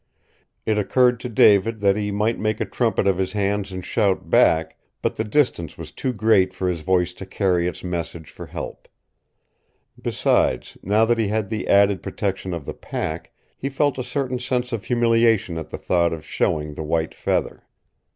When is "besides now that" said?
10.01-11.19